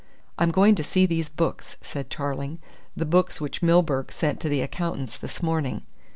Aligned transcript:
"I'm 0.39 0.49
going 0.49 0.73
to 0.73 0.83
see 0.83 1.05
these 1.05 1.29
books," 1.29 1.77
said 1.79 2.09
Tarling, 2.09 2.57
"the 2.97 3.05
books 3.05 3.39
which 3.39 3.61
Milburgh 3.61 4.11
sent 4.11 4.39
to 4.39 4.49
the 4.49 4.61
accountants 4.61 5.15
this 5.15 5.43
morning." 5.43 5.83